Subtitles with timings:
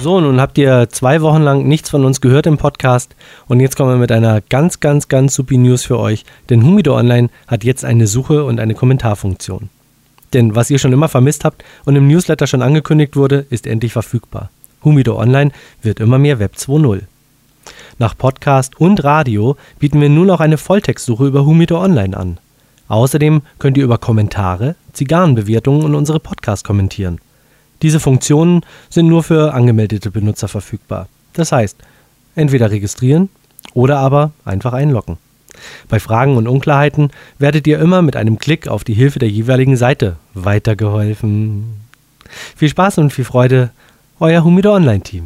[0.00, 3.16] So, nun habt ihr zwei Wochen lang nichts von uns gehört im Podcast
[3.48, 6.96] und jetzt kommen wir mit einer ganz, ganz, ganz supi News für euch, denn Humido
[6.96, 9.70] Online hat jetzt eine Suche und eine Kommentarfunktion.
[10.34, 13.92] Denn was ihr schon immer vermisst habt und im Newsletter schon angekündigt wurde, ist endlich
[13.92, 14.50] verfügbar.
[14.84, 15.50] Humido Online
[15.82, 17.02] wird immer mehr Web 2.0.
[17.98, 22.38] Nach Podcast und Radio bieten wir nun auch eine Volltextsuche über Humido Online an.
[22.86, 27.18] Außerdem könnt ihr über Kommentare, Zigarrenbewertungen und unsere Podcasts kommentieren.
[27.82, 31.08] Diese Funktionen sind nur für angemeldete Benutzer verfügbar.
[31.32, 31.76] Das heißt,
[32.34, 33.28] entweder registrieren
[33.74, 35.18] oder aber einfach einloggen.
[35.88, 39.76] Bei Fragen und Unklarheiten werdet ihr immer mit einem Klick auf die Hilfe der jeweiligen
[39.76, 41.64] Seite weitergeholfen.
[42.56, 43.70] Viel Spaß und viel Freude,
[44.20, 45.24] euer Humido Online Team.